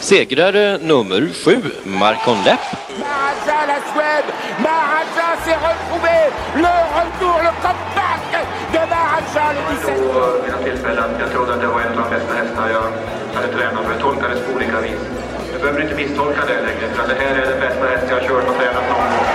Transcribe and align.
Segrare 0.00 0.78
nummer 0.78 1.28
sju, 1.44 1.56
Marcon 1.84 2.38
Lepp. 2.44 2.60
Maharaja, 2.98 3.66
la 3.70 3.78
Suède. 3.92 4.28
Maharaja 4.58 5.28
s'est 5.44 5.60
retrouvé. 5.68 6.18
Le 6.56 6.74
retour, 6.96 7.36
le 7.46 7.52
comeback 7.64 8.24
de 8.72 8.78
Maharaja 8.92 9.52
le 9.52 9.60
17. 9.76 9.94
vid 10.42 10.52
några 10.52 10.64
tillfällen. 10.64 11.10
Jag 11.20 11.30
trodde 11.30 11.54
att 11.54 11.60
det 11.60 11.66
var 11.66 11.80
en 11.80 11.98
av 11.98 12.04
de 12.04 12.10
bästa 12.16 12.34
hästar 12.34 12.68
jag 12.70 12.86
hade 13.34 13.52
tränat 13.52 13.84
för. 13.84 13.92
Jag 13.92 14.00
tolkade 14.00 14.34
det 14.34 14.40
på 14.40 14.52
olika 14.56 14.80
vis. 14.80 15.00
Du 15.52 15.58
behöver 15.58 15.82
inte 15.82 15.94
misstolka 15.94 16.40
det 16.46 16.60
längre, 16.68 16.94
för 16.94 17.08
det 17.08 17.14
här 17.14 17.34
är 17.42 17.46
den 17.50 17.60
bästa 17.60 17.86
häst 17.86 18.06
jag 18.08 18.16
har 18.20 18.28
kört 18.28 18.48
och 18.48 18.56
tränat 18.56 18.88
någon 18.88 19.10
gång. 19.12 19.26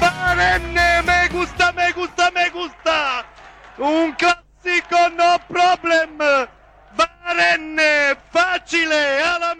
Barenne, 0.00 1.02
me 1.08 1.18
gusta, 1.38 1.72
me 1.76 1.86
gusta, 2.00 2.24
me 2.34 2.44
gusta! 2.58 2.98
Un 3.78 4.14
classico, 4.20 5.00
no 5.20 5.30
problem! 5.54 6.46
Barenne, 7.36 8.14
facile, 8.32 9.24
alla! 9.24 9.54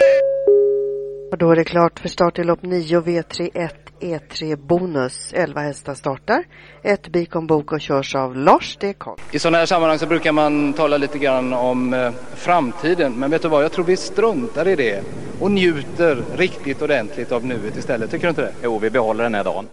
Och 1.32 1.38
då 1.38 1.50
är 1.50 1.56
det 1.56 1.64
klart 1.64 1.98
för 1.98 2.08
start 2.08 2.38
i 2.38 2.44
lopp 2.44 2.62
9 2.62 3.00
V31 3.00 3.70
E3 4.00 4.56
Bonus. 4.56 5.32
11 5.32 5.60
hästar 5.60 5.94
startar. 5.94 6.44
Ett 6.82 7.08
Bikon 7.08 7.46
Bok 7.46 7.72
och 7.72 7.80
körs 7.80 8.14
av 8.14 8.36
Lars 8.36 8.76
D. 8.80 8.94
Karl. 8.98 9.18
I 9.32 9.38
sådana 9.38 9.58
här 9.58 9.66
sammanhang 9.66 9.98
så 9.98 10.06
brukar 10.06 10.32
man 10.32 10.72
tala 10.72 10.96
lite 10.96 11.18
grann 11.18 11.52
om 11.52 11.94
eh, 11.94 12.12
framtiden. 12.34 13.12
Men 13.12 13.30
vet 13.30 13.42
du 13.42 13.48
vad, 13.48 13.64
jag 13.64 13.72
tror 13.72 13.84
vi 13.84 13.96
struntar 13.96 14.68
i 14.68 14.76
det 14.76 15.02
och 15.40 15.50
njuter 15.50 16.22
riktigt 16.36 16.82
ordentligt 16.82 17.32
av 17.32 17.44
nuet 17.44 17.76
istället. 17.76 18.10
Tycker 18.10 18.26
du 18.26 18.28
inte 18.28 18.42
det? 18.42 18.52
Jo, 18.62 18.78
vi 18.78 18.90
behåller 18.90 19.24
den 19.24 19.34
här 19.34 19.44
dagen. 19.44 19.66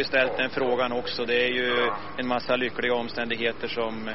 Ju 0.00 0.04
ställt 0.04 0.36
den 0.36 0.50
frågan 0.50 0.92
också. 0.92 1.24
Det 1.24 1.44
är 1.46 1.52
ju 1.52 1.90
en 2.16 2.26
massa 2.26 2.56
lyckliga 2.56 2.94
omständigheter 2.94 3.68
som 3.68 4.10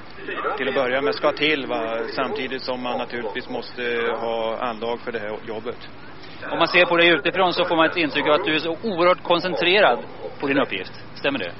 till 0.57 0.67
att 0.67 0.75
börja 0.75 1.01
med 1.01 1.15
ska 1.15 1.31
till. 1.31 1.65
Va? 1.67 1.97
Samtidigt 2.15 2.63
som 2.63 2.81
man 2.83 2.97
naturligtvis 2.97 3.49
måste 3.49 3.81
ha 4.19 4.57
anlag 4.57 4.99
för 4.99 5.11
det 5.11 5.19
här 5.19 5.37
jobbet. 5.47 5.77
Om 6.51 6.57
man 6.57 6.67
ser 6.67 6.85
på 6.85 6.97
dig 6.97 7.09
utifrån 7.09 7.53
så 7.53 7.65
får 7.65 7.75
man 7.75 7.85
ett 7.85 7.97
intryck 7.97 8.27
av 8.27 8.33
att 8.33 8.45
du 8.45 8.55
är 8.55 8.59
så 8.59 8.77
oerhört 8.83 9.23
koncentrerad 9.23 9.99
på 10.39 10.47
din 10.47 10.57
uppgift. 10.57 10.93
Stämmer 11.15 11.39
det? 11.39 11.51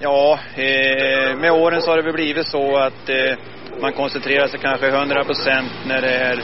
Ja, 0.00 0.38
eh, 0.54 1.36
med 1.36 1.52
åren 1.52 1.82
så 1.82 1.90
har 1.90 1.96
det 1.96 2.02
väl 2.02 2.12
blivit 2.12 2.46
så 2.46 2.76
att 2.76 3.08
eh, 3.08 3.34
man 3.80 3.92
koncentrerar 3.92 4.46
sig 4.46 4.60
kanske 4.60 4.88
100 4.88 5.24
procent 5.24 5.72
när 5.86 6.00
det 6.00 6.14
är 6.14 6.42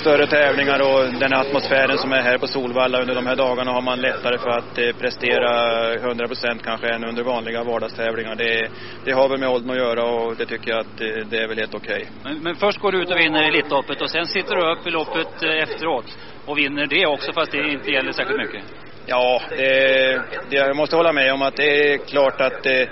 större 0.00 0.26
tävlingar 0.26 0.80
och 0.80 1.20
den 1.20 1.32
atmosfären 1.34 1.98
som 1.98 2.12
är 2.12 2.22
här 2.22 2.38
på 2.38 2.46
Solvalla 2.46 3.00
under 3.00 3.14
de 3.14 3.26
här 3.26 3.36
dagarna 3.36 3.72
har 3.72 3.82
man 3.82 4.00
lättare 4.00 4.38
för 4.38 4.50
att 4.50 4.78
eh, 4.78 4.92
prestera 5.00 5.50
100 5.94 6.26
procent 6.26 6.62
kanske 6.62 6.88
än 6.94 7.04
under 7.04 7.22
vanliga 7.22 7.64
vardagstävlingar. 7.64 8.34
Det, 8.34 8.68
det 9.04 9.12
har 9.12 9.28
väl 9.28 9.40
med 9.40 9.48
åldern 9.48 9.70
att 9.70 9.76
göra 9.76 10.04
och 10.04 10.36
det 10.36 10.46
tycker 10.46 10.70
jag 10.70 10.80
att 10.80 11.00
eh, 11.00 11.26
det 11.30 11.38
är 11.38 11.48
väl 11.48 11.58
helt 11.58 11.74
okej. 11.74 12.10
Men, 12.24 12.38
men 12.42 12.56
först 12.56 12.78
går 12.78 12.92
du 12.92 13.02
ut 13.02 13.10
och 13.10 13.18
vinner 13.18 13.42
Elitloppet 13.42 14.02
och 14.02 14.10
sen 14.10 14.26
sitter 14.26 14.56
du 14.56 14.72
upp 14.72 14.86
i 14.86 14.90
loppet 14.90 15.42
eh, 15.42 15.62
efteråt 15.62 16.18
och 16.46 16.58
vinner 16.58 16.86
det 16.86 17.06
också 17.06 17.32
fast 17.32 17.52
det 17.52 17.72
inte 17.72 17.90
gäller 17.90 18.12
särskilt 18.12 18.40
mycket. 18.40 18.62
Ja, 19.06 19.42
det, 19.50 20.22
det, 20.50 20.56
jag 20.56 20.76
måste 20.76 20.96
hålla 20.96 21.12
med 21.12 21.32
om 21.32 21.42
att 21.42 21.56
det 21.56 21.92
är 21.92 21.98
klart 21.98 22.40
att 22.40 22.62
det, 22.62 22.88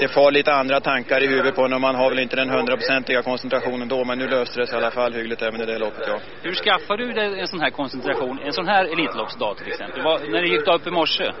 det 0.00 0.08
får 0.08 0.30
lite 0.30 0.52
andra 0.52 0.80
tankar 0.80 1.22
i 1.22 1.26
huvudet 1.26 1.54
på 1.54 1.68
när 1.68 1.78
man 1.78 1.94
har 1.94 2.10
väl 2.10 2.18
inte 2.18 2.36
den 2.36 2.50
hundraprocentiga 2.50 3.22
koncentrationen 3.22 3.88
då, 3.88 4.04
men 4.04 4.18
nu 4.18 4.28
löste 4.28 4.60
det 4.60 4.66
sig 4.66 4.78
i 4.78 4.82
alla 4.82 4.90
fall 4.90 5.12
hyggligt 5.12 5.42
även 5.42 5.60
i 5.60 5.66
det 5.66 5.78
loppet, 5.78 6.04
ja. 6.06 6.18
Hur 6.42 6.54
skaffar 6.54 6.96
du 6.96 7.12
dig 7.12 7.40
en 7.40 7.48
sån 7.48 7.60
här 7.60 7.70
koncentration, 7.70 8.38
en 8.44 8.52
sån 8.52 8.68
här 8.68 8.84
Elitloppsdag 8.84 9.56
till 9.56 9.68
exempel? 9.68 10.02
Vad, 10.02 10.30
när 10.30 10.42
gick 10.42 10.64
du 10.64 10.72
upp 10.72 10.86
i 10.86 10.90
morse? 10.90 11.32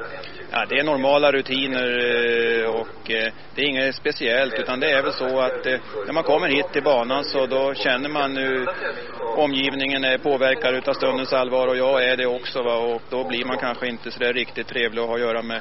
Ja, 0.50 0.64
det 0.68 0.78
är 0.78 0.84
normala 0.84 1.32
rutiner 1.32 1.86
eh, 2.62 2.70
och 2.70 3.10
eh, 3.10 3.32
det 3.54 3.62
är 3.62 3.66
inget 3.66 3.94
speciellt 3.94 4.54
utan 4.54 4.80
det 4.80 4.90
är 4.90 5.02
väl 5.02 5.12
så 5.12 5.40
att 5.40 5.66
eh, 5.66 5.80
när 6.06 6.12
man 6.12 6.22
kommer 6.22 6.48
hit 6.48 6.72
till 6.72 6.82
banan 6.82 7.24
så 7.24 7.46
då 7.46 7.74
känner 7.74 8.08
man 8.08 8.34
nu 8.34 8.66
omgivningen 9.36 10.04
är 10.04 10.18
påverkad 10.18 10.74
utav 10.74 10.94
stundens 10.94 11.32
allvar 11.32 11.68
och 11.68 11.76
jag 11.76 12.04
är 12.04 12.16
det 12.16 12.26
också 12.26 12.62
va 12.62 12.76
och 12.76 13.02
då 13.10 13.24
blir 13.24 13.44
man 13.44 13.58
kanske 13.58 13.88
inte 13.88 14.10
så 14.10 14.18
där 14.18 14.32
riktigt 14.32 14.68
trevlig 14.68 15.02
att 15.02 15.08
ha 15.08 15.14
att 15.14 15.20
göra 15.20 15.42
med 15.42 15.60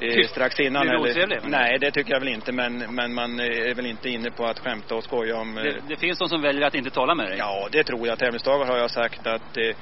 eh, 0.00 0.28
strax 0.28 0.60
innan. 0.60 0.86
Blir 0.86 1.14
du 1.14 1.22
eller, 1.22 1.40
nej, 1.44 1.78
det 1.78 1.90
tycker 1.90 2.12
jag 2.12 2.20
väl 2.20 2.28
inte 2.28 2.52
men, 2.52 2.94
men 2.94 3.14
man 3.14 3.40
är 3.40 3.74
väl 3.74 3.86
inte 3.86 4.08
inne 4.08 4.30
på 4.30 4.44
att 4.44 4.58
skämta 4.58 4.94
och 4.94 5.04
skoja 5.04 5.36
om... 5.36 5.58
eh, 5.58 5.62
Det, 5.64 5.80
det 5.88 5.96
finns 5.96 6.18
de 6.18 6.28
som 6.28 6.42
väljer 6.42 6.66
att 6.66 6.74
inte 6.74 6.90
tala 6.90 7.14
med 7.14 7.26
dig. 7.26 7.38
Ja, 7.38 7.68
det 7.72 7.84
tror 7.84 8.06
jag. 8.06 8.18
Tävlingsdagar 8.18 8.66
har 8.66 8.78
jag 8.78 8.90
sagt 8.90 9.26
att 9.26 9.56
eh, 9.56 9.76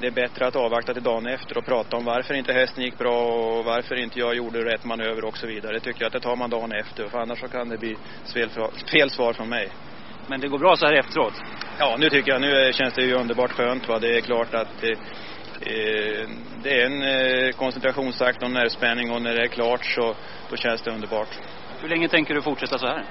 det 0.00 0.06
är 0.06 0.10
bättre 0.10 0.46
att 0.46 0.56
avvakta 0.56 0.94
till 0.94 1.02
dagen 1.02 1.26
efter 1.26 1.58
och 1.58 1.64
prata 1.64 1.96
om 1.96 2.04
varför 2.04 2.34
inte 2.34 2.52
hästen 2.52 2.84
gick 2.84 2.98
bra 2.98 3.22
och 3.26 3.64
varför 3.64 3.94
inte 3.94 4.18
jag 4.18 4.34
gjorde 4.34 4.64
rätt 4.64 4.84
manöver 4.84 5.24
och 5.24 5.36
så 5.36 5.46
vidare. 5.46 5.72
Det 5.72 5.80
tycker 5.80 6.00
jag 6.02 6.06
att 6.06 6.12
det 6.12 6.20
tar 6.20 6.36
man 6.36 6.50
dagen 6.50 6.72
efter 6.72 7.08
för 7.08 7.18
annars 7.18 7.40
så 7.40 7.48
kan 7.48 7.68
det 7.68 7.78
bli 7.78 7.96
fel, 8.34 8.50
fel 8.92 9.10
svar 9.10 9.32
från 9.32 9.48
mig. 9.48 9.68
Men 10.28 10.40
det 10.40 10.48
går 10.48 10.58
bra 10.58 10.76
så 10.76 10.86
här 10.86 10.94
efteråt? 10.94 11.34
Ja, 11.78 11.96
nu 11.98 12.08
tycker 12.08 12.32
jag, 12.32 12.40
nu 12.40 12.72
känns 12.72 12.94
det 12.94 13.02
ju 13.02 13.14
underbart 13.14 13.50
skönt 13.52 13.88
va. 13.88 13.98
Det 13.98 14.16
är 14.16 14.20
klart 14.20 14.54
att 14.54 14.82
eh, 14.84 14.90
eh, 14.90 14.96
det 16.62 16.80
är 16.80 16.86
en 16.86 17.02
eh, 17.02 17.52
koncentrationsakt 17.52 18.42
och 18.42 18.50
nervspänning 18.50 19.10
och 19.10 19.22
när 19.22 19.34
det 19.34 19.42
är 19.42 19.48
klart 19.48 19.84
så 19.84 20.14
då 20.50 20.56
känns 20.56 20.82
det 20.82 20.90
underbart. 20.90 21.28
Hur 21.80 21.88
länge 21.88 22.08
tänker 22.08 22.34
du 22.34 22.42
fortsätta 22.42 22.78
så 22.78 22.86
här? 22.86 23.04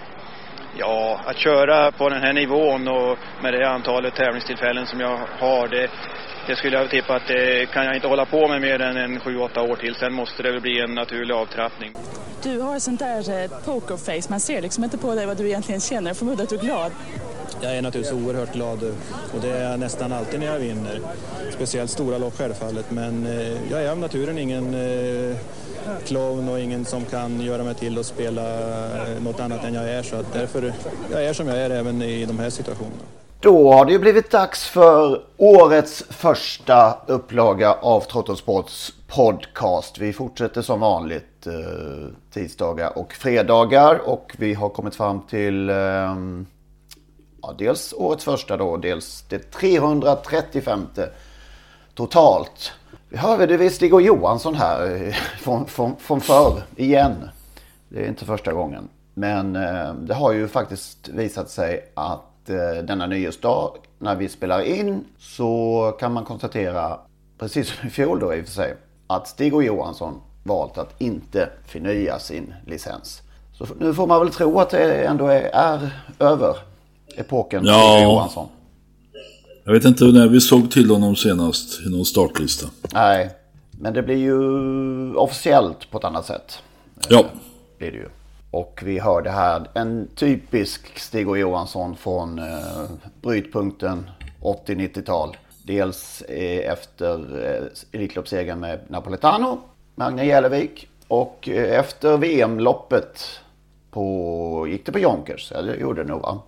Ja, 0.78 1.22
att 1.26 1.38
köra 1.38 1.92
på 1.92 2.10
den 2.10 2.22
här 2.22 2.34
nivån 2.34 2.88
och 2.88 3.18
med 3.44 3.54
det 3.54 3.70
antalet 3.70 4.16
tävlingstillfällen 4.16 4.86
som 4.86 5.00
jag 5.00 5.18
har, 5.40 5.68
det, 5.68 5.90
det 6.48 6.56
skulle 6.56 6.78
jag 6.78 6.90
tippa 6.90 7.16
att 7.16 7.28
det 7.28 7.72
kan 7.72 7.86
jag 7.86 7.96
inte 7.96 8.08
hålla 8.08 8.26
på 8.26 8.48
med 8.48 8.62
mer 8.62 8.82
än 8.82 8.98
en 8.98 9.20
sju, 9.20 9.38
åtta 9.38 9.62
år 9.62 9.76
till. 9.76 9.96
Sen 9.96 10.14
måste 10.14 10.44
det 10.44 10.52
väl 10.52 10.62
bli 10.62 10.80
en 10.80 10.96
naturlig 10.96 11.36
avtrappning. 11.36 11.94
Du 12.44 12.60
har 12.60 12.76
ett 12.76 12.84
sånt 12.84 13.00
där 13.00 13.44
eh, 13.44 13.50
pokerface. 13.66 14.30
Man 14.30 14.40
ser 14.40 14.62
liksom 14.62 14.84
inte 14.84 14.98
på 14.98 15.16
dig 15.16 15.26
vad 15.26 15.38
du 15.38 15.48
egentligen 15.48 15.82
känner. 15.82 16.10
Jag 16.10 16.18
förmodar 16.18 16.44
att 16.44 16.50
du 16.50 16.56
är 16.56 16.62
glad. 16.62 16.92
Jag 17.62 17.78
är 17.78 17.82
naturligtvis 17.82 18.24
oerhört 18.26 18.54
glad 18.54 18.84
och 19.34 19.42
det 19.42 19.50
är 19.50 19.72
jag 19.72 19.80
nästan 19.80 20.14
alltid 20.14 20.40
när 20.40 20.48
jag 20.48 20.60
vinner. 20.60 21.02
Speciellt 21.52 21.92
stora 21.92 22.18
lopp 22.18 22.38
självfallet, 22.38 22.92
men 22.92 23.26
eh, 23.26 23.72
jag 23.72 23.84
är 23.84 23.92
av 23.92 23.98
naturen 23.98 24.38
ingen 24.38 24.74
eh, 24.74 25.36
clown 26.06 26.50
och 26.50 26.60
ingen 26.60 26.86
som 26.86 27.06
kan 27.06 27.42
göra 27.42 27.64
mig 27.64 27.76
till 27.76 28.00
att 28.00 28.06
spela 28.06 28.42
eh, 28.86 29.24
något 29.24 29.40
annat 29.40 29.64
än 29.64 29.74
jag 29.74 29.90
är. 29.90 30.03
Så 30.03 30.16
att 30.16 30.34
därför, 30.34 30.74
jag 31.12 31.26
är 31.26 31.34
som 31.34 31.48
jag 31.48 31.58
är 31.58 31.70
även 31.70 32.02
i 32.02 32.26
de 32.26 32.40
här 32.40 32.50
situationerna. 32.50 33.03
Då 33.40 33.74
har 33.74 33.86
det 33.86 33.92
ju 33.92 34.00
blivit 34.00 34.32
dags 34.32 34.68
för 34.68 35.22
årets 35.38 36.04
första 36.09 36.97
upplaga 37.08 37.74
av 37.74 38.02
Trottosports 38.02 38.94
podcast. 39.08 39.97
Vi 39.97 40.14
fortsätter 40.14 40.62
som 40.62 40.80
vanligt 40.80 41.47
tisdagar 42.34 42.97
och 42.97 43.14
fredagar 43.14 44.02
och 44.06 44.36
vi 44.38 44.54
har 44.54 44.70
kommit 44.70 44.96
fram 44.96 45.22
till 45.22 45.70
eh, 45.70 45.76
ja, 47.41 47.55
dels 47.58 47.93
årets 47.97 48.23
första 48.23 48.58
då, 48.58 48.78
dels 48.78 49.26
det 49.29 49.52
335 49.52 50.88
totalt. 51.93 52.72
Vi 53.09 53.17
hörde 53.17 53.46
det 53.46 53.58
visst 53.58 53.76
Stig 53.76 53.93
och 53.93 54.02
Johansson 54.02 54.55
här 54.55 55.05
eh, 55.08 55.14
från, 55.40 55.66
från, 55.66 55.96
från 55.96 56.22
förr 56.22 56.64
igen. 56.76 57.29
Det 57.90 58.03
är 58.03 58.08
inte 58.08 58.26
första 58.26 58.53
gången. 58.53 58.90
Men 59.14 59.55
eh, 59.55 59.93
det 59.93 60.14
har 60.14 60.32
ju 60.32 60.47
faktiskt 60.47 61.08
visat 61.08 61.49
sig 61.49 61.91
att 61.93 62.49
eh, 62.49 62.84
denna 62.84 63.08
nyårsdag 63.08 63.72
när 63.99 64.16
vi 64.16 64.29
spelar 64.29 64.61
in 64.61 65.05
så 65.20 65.97
kan 65.99 66.14
man 66.14 66.26
konstatera, 66.26 66.99
precis 67.37 67.67
som 67.70 67.87
i 67.87 67.91
fjol 67.91 68.20
då 68.20 68.34
i 68.34 68.41
och 68.41 68.46
för 68.46 68.52
sig, 68.52 68.76
att 69.08 69.28
Stig 69.28 69.55
och 69.55 69.64
Johansson 69.64 70.22
valt 70.44 70.78
att 70.78 71.02
inte 71.02 71.49
förnya 71.67 72.20
sin 72.20 72.53
licens. 72.66 73.22
Så 73.53 73.66
nu 73.79 73.94
får 73.94 74.08
man 74.08 74.20
väl 74.20 74.34
tro 74.34 74.59
att 74.59 74.70
det 74.70 75.05
ändå 75.05 75.28
är, 75.28 75.49
är 75.53 75.90
över 76.20 76.55
epoken 77.17 77.66
Ja. 77.66 78.03
Johansson. 78.03 78.47
Jag 79.63 79.73
vet 79.73 79.85
inte 79.85 80.03
när 80.03 80.28
vi 80.28 80.41
såg 80.41 80.72
till 80.72 80.90
honom 80.90 81.16
senast 81.16 81.81
i 81.85 81.90
någon 81.90 82.05
startlista. 82.05 82.67
Nej, 82.93 83.29
men 83.72 83.93
det 83.93 84.02
blir 84.03 84.17
ju 84.17 85.16
officiellt 85.16 85.91
på 85.91 85.97
ett 85.97 86.03
annat 86.03 86.25
sätt. 86.25 86.59
Ja. 87.09 87.25
Blir 87.78 87.91
det 87.91 87.97
ju. 87.97 88.09
Och 88.52 88.81
vi 88.85 88.99
hörde 88.99 89.29
här 89.29 89.69
en 89.73 90.08
typisk 90.16 90.99
Stig 90.99 91.29
och 91.29 91.37
Johansson 91.37 91.96
från 91.96 92.40
eh, 92.40 92.46
brytpunkten 93.22 94.09
80-90-tal. 94.41 95.37
Dels 95.63 96.22
eh, 96.22 96.72
efter 96.72 97.46
eh, 97.46 97.99
Elitloppssegern 97.99 98.59
med 98.59 98.79
Napoletano, 98.87 99.59
Magne 99.96 100.25
Jälevik. 100.25 100.87
Och 101.08 101.49
eh, 101.49 101.79
efter 101.79 102.17
VM-loppet 102.17 103.28
på, 103.91 104.67
gick 104.69 104.85
det 104.85 104.91
på 104.91 104.99
Jonkers, 104.99 105.52
eller 105.52 105.73
det 105.73 105.79
gjorde 105.79 106.03
det 106.03 106.09
nog 106.09 106.22
va? 106.22 106.40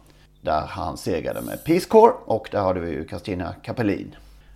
Där 0.44 0.62
han 0.69 0.98
segrade 0.98 1.42
med 1.42 1.63
Peace 1.63 1.86
Corps 1.90 2.13
och 2.25 2.48
där 2.51 2.60
hade 2.62 2.80
vi 2.80 2.92
ju 2.92 3.06
Kristina 3.06 3.54
Kapelin. 3.63 4.16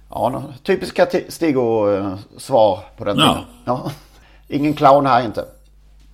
Ja, 0.10 0.44
typiska 0.64 1.06
ti- 1.06 1.30
Stig-och-svar 1.30 2.80
på 2.98 3.06
den 3.06 3.18
Ja. 3.18 3.46
Ja. 3.66 3.92
Ingen 4.48 4.74
clown 4.74 5.06
här 5.06 5.26
inte. 5.26 5.46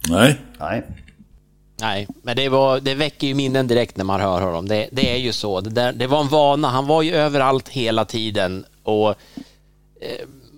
Nej. 0.09 0.37
Nej. 0.59 0.83
Nej, 1.79 2.07
men 2.23 2.35
det, 2.35 2.49
var, 2.49 2.79
det 2.79 2.95
väcker 2.95 3.27
ju 3.27 3.33
minnen 3.33 3.67
direkt 3.67 3.97
när 3.97 4.05
man 4.05 4.21
hör 4.21 4.41
honom. 4.41 4.67
Det, 4.67 4.89
det 4.91 5.11
är 5.13 5.17
ju 5.17 5.31
så. 5.33 5.61
Det, 5.61 5.69
där, 5.69 5.93
det 5.93 6.07
var 6.07 6.21
en 6.21 6.27
vana. 6.27 6.69
Han 6.69 6.87
var 6.87 7.01
ju 7.01 7.15
överallt 7.15 7.69
hela 7.69 8.05
tiden. 8.05 8.65
Och 8.83 9.09
eh, 9.09 9.15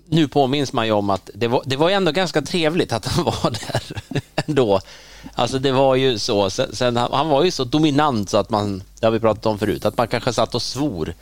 nu 0.06 0.28
påminns 0.28 0.74
man 0.74 0.86
ju 0.86 0.92
om 0.92 1.10
att 1.10 1.30
det 1.34 1.48
var, 1.48 1.62
det 1.66 1.76
var 1.76 1.90
ju 1.90 1.96
ändå 1.96 2.12
ganska 2.12 2.42
trevligt 2.42 2.94
att 2.94 3.06
han 3.06 3.26
var 3.44 3.52
där 3.52 3.84
ändå. 4.48 4.80
Alltså 5.34 5.60
det 5.60 5.72
var 5.72 5.96
ju 5.96 6.20
så. 6.20 6.50
Sen, 6.50 6.76
sen, 6.76 6.98
han, 6.98 7.30
var 7.30 7.44
ju 7.44 7.52
så 7.52 7.64
dominant 7.64 8.30
så 8.30 8.38
att 8.38 8.50
man, 8.50 8.84
det 9.00 9.06
har 9.06 9.12
vi 9.12 9.20
pratat 9.20 9.46
om 9.46 9.60
förut, 9.60 9.86
att 9.86 9.98
man 9.98 10.08
kanske 10.08 10.34
satt 10.34 10.56
och 10.56 10.62
svor. 10.62 11.14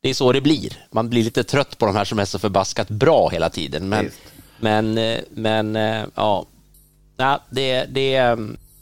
Det 0.00 0.10
är 0.10 0.14
så 0.14 0.32
det 0.32 0.40
blir. 0.40 0.86
Man 0.90 1.10
blir 1.10 1.22
lite 1.22 1.44
trött 1.44 1.78
på 1.78 1.86
de 1.86 1.96
här 1.96 2.04
som 2.04 2.18
är 2.18 2.24
så 2.24 2.38
förbaskat 2.38 2.88
bra 2.88 3.28
hela 3.28 3.50
tiden. 3.50 3.88
Men, 3.88 4.10
men, 4.60 4.98
eh, 4.98 5.20
men 5.30 5.76
eh, 5.76 6.04
ja, 6.14 6.46
Ja, 7.16 7.40
det, 7.50 7.84
det, 7.84 8.36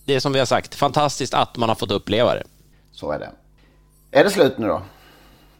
det 0.04 0.14
är 0.14 0.20
som 0.20 0.32
vi 0.32 0.38
har 0.38 0.46
sagt, 0.46 0.74
fantastiskt 0.74 1.34
att 1.34 1.56
man 1.56 1.68
har 1.68 1.76
fått 1.76 1.90
uppleva 1.90 2.34
det. 2.34 2.44
Så 2.92 3.12
är 3.12 3.18
det. 3.18 3.30
Är 4.10 4.24
det 4.24 4.30
slut 4.30 4.58
nu 4.58 4.66
då? 4.66 4.82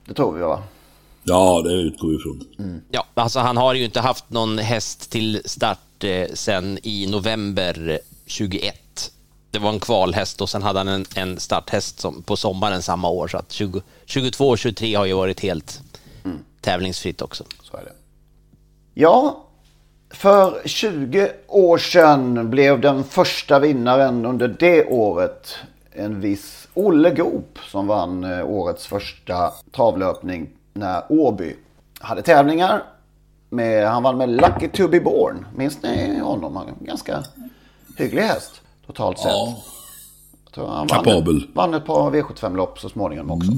Det 0.05 0.15
tror 0.15 0.33
vi 0.33 0.41
va? 0.41 0.63
Ja, 1.23 1.63
det 1.65 1.73
utgår 1.73 2.09
vi 2.09 2.15
ifrån. 2.15 2.83
Ja, 2.91 3.07
alltså 3.15 3.41
han 3.41 3.57
har 3.57 3.75
ju 3.75 3.85
inte 3.85 4.01
haft 4.01 4.31
någon 4.31 4.59
häst 4.59 5.11
till 5.11 5.43
start 5.45 6.05
eh, 6.05 6.27
sen 6.35 6.79
i 6.83 7.07
november 7.07 8.01
21. 8.27 8.75
Det 9.51 9.59
var 9.59 9.71
en 9.71 9.81
kvalhäst 9.81 10.41
och 10.41 10.51
sen 10.51 10.63
hade 10.63 10.79
han 10.79 10.89
en, 10.89 11.05
en 11.17 11.41
starthäst 11.41 12.01
som, 12.01 12.23
på 12.23 12.37
sommaren 12.37 12.83
samma 12.83 13.09
år. 13.09 13.29
Så 13.29 13.37
att 13.39 13.53
20, 13.53 13.83
22 14.05 14.49
och 14.49 14.59
23 14.59 14.95
har 14.95 15.07
ju 15.07 15.15
varit 15.15 15.41
helt 15.41 15.81
tävlingsfritt 16.61 17.23
också. 17.23 17.45
Så 17.63 17.77
är 17.77 17.85
det. 17.85 17.93
Ja, 18.95 19.45
för 20.11 20.63
20 20.65 21.31
år 21.47 21.79
sedan 21.79 22.51
blev 22.51 22.81
den 22.81 23.05
första 23.05 23.59
vinnaren 23.59 24.27
under 24.27 24.49
det 24.49 24.87
året 24.87 25.55
en 25.93 26.21
viss 26.21 26.69
Olle 26.75 27.11
Goop 27.11 27.59
som 27.71 27.87
vann 27.87 28.25
eh, 28.25 28.51
årets 28.51 28.87
första 28.87 29.53
travlöpning 29.73 30.49
när 30.73 31.03
Åby 31.09 31.57
hade 32.01 32.23
tävlingar. 32.23 32.83
Med, 33.49 33.89
han 33.89 34.03
vann 34.03 34.19
med 34.19 34.31
Lucky 34.31 34.69
to 34.69 34.89
be 34.89 35.01
born. 35.01 35.47
Minns 35.57 35.83
ni 35.83 36.19
honom? 36.19 36.57
Han 36.57 36.67
ganska 36.81 37.25
hygglig 37.97 38.23
häst 38.23 38.61
totalt 38.87 39.19
sett. 39.19 39.33
Tror 40.55 40.67
han 40.67 40.87
vann, 40.87 41.05
Kapabel. 41.05 41.47
vann 41.55 41.75
ett 41.75 41.87
par 41.87 42.11
V75-lopp 42.11 42.79
så 42.79 42.89
småningom 42.89 43.31
också. 43.31 43.53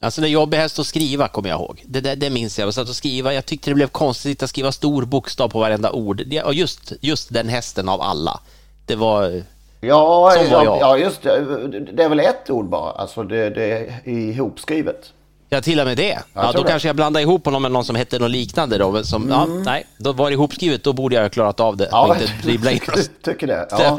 Alltså 0.00 0.20
det 0.20 0.26
är 0.26 0.30
jobbig 0.30 0.58
häst 0.58 0.78
att 0.78 0.86
skriva 0.86 1.28
kommer 1.28 1.48
jag 1.48 1.60
ihåg. 1.60 1.82
Det, 1.86 2.00
det, 2.00 2.14
det 2.14 2.30
minns 2.30 2.58
jag. 2.58 2.66
Jag 2.66 2.74
satt 2.74 2.88
och 2.88 2.94
skriva. 2.94 3.34
Jag 3.34 3.46
tyckte 3.46 3.70
det 3.70 3.74
blev 3.74 3.86
konstigt 3.86 4.42
att 4.42 4.50
skriva 4.50 4.72
stor 4.72 5.04
bokstav 5.04 5.48
på 5.48 5.58
varenda 5.58 5.92
ord. 5.92 6.22
Det, 6.26 6.42
och 6.42 6.54
just, 6.54 6.92
just 7.00 7.32
den 7.32 7.48
hästen 7.48 7.88
av 7.88 8.00
alla. 8.00 8.40
Det 8.86 8.96
var... 8.96 9.42
Ja, 9.80 10.20
var 10.20 10.36
ja, 10.36 10.78
ja, 10.80 10.98
just 10.98 11.22
det. 11.22 11.68
Det 11.92 12.04
är 12.04 12.08
väl 12.08 12.20
ett 12.20 12.50
ord 12.50 12.68
bara. 12.68 12.90
Alltså 12.90 13.22
det, 13.22 13.50
det 13.50 13.72
är 14.04 14.08
ihopskrivet. 14.08 15.12
Ja, 15.54 15.60
till 15.60 15.80
och 15.80 15.86
med 15.86 15.96
det. 15.96 16.18
Ja, 16.32 16.52
då 16.52 16.62
det. 16.62 16.68
kanske 16.68 16.88
jag 16.88 16.96
blandade 16.96 17.22
ihop 17.22 17.44
honom 17.44 17.62
med 17.62 17.72
någon 17.72 17.84
som 17.84 17.96
hette 17.96 18.18
något 18.18 18.30
liknande 18.30 18.78
då. 18.78 19.04
Som, 19.04 19.28
ja, 19.30 19.46
nej, 19.46 19.86
då 19.98 20.12
var 20.12 20.30
det 20.30 20.34
ihopskrivet. 20.34 20.84
Då 20.84 20.92
borde 20.92 21.14
jag 21.14 21.22
ha 21.22 21.28
klarat 21.28 21.60
av 21.60 21.76
det. 21.76 21.88
Ja, 21.90 22.06
och 22.08 22.14
inte 22.16 22.32
dribbla 22.42 22.70
in 22.70 22.80
tycker 23.22 23.46
det. 23.46 23.68
Ja. 23.70 23.98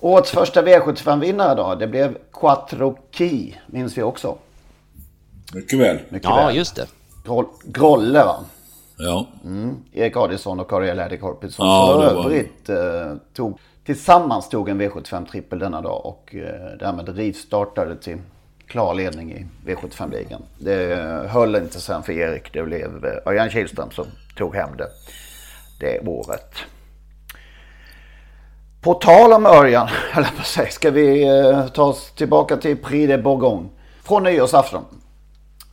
Årets 0.00 0.30
första 0.30 0.62
V75-vinnare 0.62 1.54
då, 1.54 1.74
det 1.74 1.86
blev 1.86 2.16
Quattro 2.32 2.98
Key, 3.10 3.52
minns 3.66 3.98
vi 3.98 4.02
också. 4.02 4.36
Mycket 5.54 5.78
väl. 5.78 5.98
Mycket 6.08 6.28
Ja, 6.30 6.46
väl. 6.46 6.56
just 6.56 6.76
det. 6.76 6.86
Groll, 7.24 7.46
Grolle 7.64 8.24
va? 8.24 8.36
Ja. 8.98 9.26
Mm. 9.44 9.76
Erik 9.92 10.16
Adielsson 10.16 10.60
och 10.60 10.70
Kari 10.70 10.94
Läder 10.94 11.16
Korpit 11.16 11.54
som 11.54 11.66
Ja, 11.66 11.86
för 12.00 12.04
övrigt 12.24 12.68
eh, 12.68 12.76
tog, 13.34 13.58
tillsammans 13.84 14.48
tog 14.48 14.68
en 14.68 14.82
V75-trippel 14.82 15.58
denna 15.58 15.80
dag 15.80 16.06
och 16.06 16.34
eh, 16.34 16.78
därmed 16.78 17.16
rivstartade 17.16 17.96
till 17.96 18.18
klar 18.72 18.94
ledning 18.94 19.32
i 19.32 19.46
V75-ligan. 19.66 20.42
Det 20.58 20.96
höll 21.28 21.56
inte 21.56 21.80
sen 21.80 22.02
för 22.02 22.12
Erik. 22.12 22.52
Det 22.52 22.62
blev 22.62 23.04
eh, 23.04 23.28
Örjan 23.28 23.50
Kihlström 23.50 23.90
som 23.90 24.06
tog 24.36 24.54
hem 24.54 24.76
det 24.76 24.88
det 25.80 26.00
året. 26.08 26.54
På 28.80 28.94
tal 28.94 29.32
om 29.32 29.46
Örjan, 29.46 29.88
jag 30.14 30.36
på 30.36 30.44
säga, 30.44 30.70
ska 30.70 30.90
vi 30.90 31.22
eh, 31.28 31.66
ta 31.66 31.84
oss 31.84 32.12
tillbaka 32.16 32.56
till 32.56 32.76
Prix 32.76 33.08
de 33.08 33.18
Bourgogne. 33.18 33.68
Från 34.02 34.22
nyårsafton. 34.22 34.84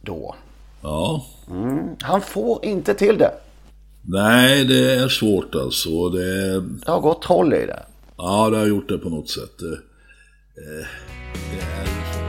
Då. 0.01 0.35
Ja. 0.81 1.25
Mm, 1.49 1.95
han 2.01 2.21
får 2.21 2.65
inte 2.65 2.93
till 2.93 3.17
det. 3.17 3.31
Nej, 4.01 4.65
det 4.65 4.93
är 4.93 5.09
svårt 5.09 5.55
alltså. 5.55 6.09
Det, 6.09 6.59
Det 6.61 6.91
har 6.91 6.99
gått 6.99 7.21
troll 7.21 7.53
i 7.53 7.65
det. 7.65 7.83
ja, 8.17 8.49
det 8.49 8.57
har 8.57 8.65
gjort 8.67 8.89
det 8.89 8.97
på 8.97 9.09
något 9.09 9.29
sätt. 9.29 9.59
Det, 9.59 9.73
eh, 10.61 10.87
det 11.51 11.61
är... 11.61 12.28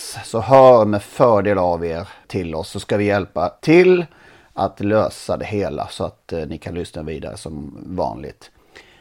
så 0.23 0.39
hör 0.39 0.85
med 0.85 1.03
fördel 1.03 1.57
av 1.57 1.85
er 1.85 2.07
till 2.27 2.55
oss 2.55 2.69
så 2.69 2.79
ska 2.79 2.97
vi 2.97 3.05
hjälpa 3.05 3.49
till 3.49 4.05
att 4.53 4.79
lösa 4.79 5.37
det 5.37 5.45
hela 5.45 5.87
så 5.87 6.03
att 6.03 6.33
eh, 6.33 6.45
ni 6.47 6.57
kan 6.57 6.75
lyssna 6.75 7.03
vidare 7.03 7.37
som 7.37 7.77
vanligt. 7.85 8.51